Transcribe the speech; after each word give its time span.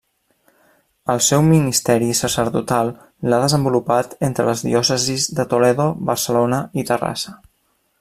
El 1.15 1.19
seu 1.25 1.43
ministeri 1.49 2.07
sacerdotal 2.21 2.91
l'ha 3.29 3.41
desenvolupat 3.45 4.19
entre 4.31 4.49
les 4.51 4.67
diòcesis 4.71 5.31
de 5.41 5.49
Toledo, 5.57 5.91
Barcelona 6.13 6.65
i 6.83 6.91
Terrassa. 6.93 7.41